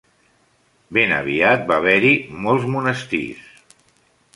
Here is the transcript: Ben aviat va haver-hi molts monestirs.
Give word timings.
Ben 0.97 1.13
aviat 1.19 1.67
va 1.69 1.79
haver-hi 1.83 2.13
molts 2.47 2.69
monestirs. 2.79 3.65